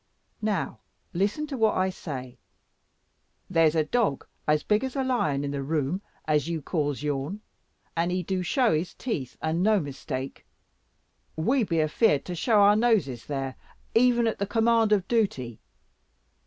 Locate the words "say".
1.91-2.39